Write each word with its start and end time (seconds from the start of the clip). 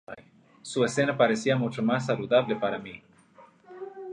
Su 0.63 0.83
escena 0.83 1.15
parecía 1.15 1.55
mucho 1.55 1.83
más 1.83 2.07
saludable 2.07 2.55
para 2.55 2.79
mí. 2.79 3.03